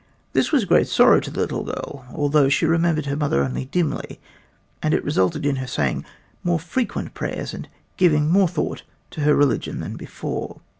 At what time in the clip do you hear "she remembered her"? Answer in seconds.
2.49-3.15